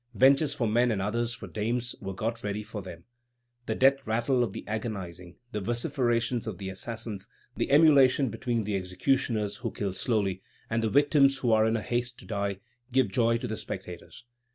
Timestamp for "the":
3.67-3.75, 4.51-4.67, 5.51-5.61, 6.57-6.69, 7.55-7.69, 8.63-8.75, 10.81-10.89, 13.47-13.57